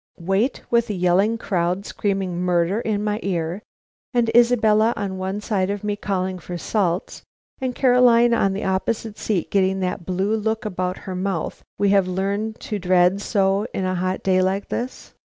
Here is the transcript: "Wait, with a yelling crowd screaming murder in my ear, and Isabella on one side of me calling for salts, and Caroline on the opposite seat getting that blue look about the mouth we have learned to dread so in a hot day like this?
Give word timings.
"Wait, 0.17 0.63
with 0.71 0.89
a 0.89 0.95
yelling 0.95 1.37
crowd 1.37 1.85
screaming 1.85 2.39
murder 2.41 2.79
in 2.81 3.03
my 3.03 3.19
ear, 3.21 3.61
and 4.15 4.31
Isabella 4.35 4.95
on 4.95 5.19
one 5.19 5.39
side 5.41 5.69
of 5.69 5.83
me 5.83 5.95
calling 5.95 6.39
for 6.39 6.57
salts, 6.57 7.21
and 7.59 7.75
Caroline 7.75 8.33
on 8.33 8.53
the 8.53 8.63
opposite 8.63 9.19
seat 9.19 9.51
getting 9.51 9.79
that 9.81 10.03
blue 10.03 10.35
look 10.35 10.65
about 10.65 11.05
the 11.05 11.13
mouth 11.13 11.63
we 11.77 11.89
have 11.89 12.07
learned 12.07 12.59
to 12.61 12.79
dread 12.79 13.21
so 13.21 13.67
in 13.75 13.85
a 13.85 13.93
hot 13.93 14.23
day 14.23 14.41
like 14.41 14.69
this? 14.69 15.13